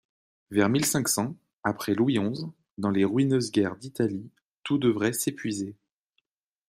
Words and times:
Vers 0.49 0.67
mille 0.67 0.83
cinq 0.85 1.07
cents, 1.07 1.35
après 1.63 1.93
Louis 1.93 2.17
onze, 2.17 2.49
dans 2.79 2.89
les 2.89 3.05
ruineuses 3.05 3.51
guerres 3.51 3.75
d'Italie, 3.75 4.31
tout 4.63 4.79
devrait 4.79 5.13
s'épuiser. 5.13 5.75